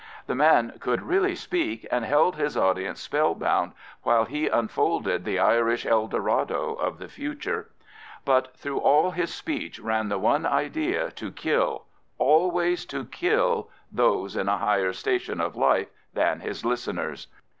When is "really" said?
1.03-1.35